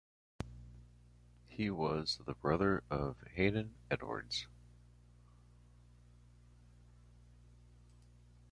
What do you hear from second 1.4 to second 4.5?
He was the brother of Haden Edwards.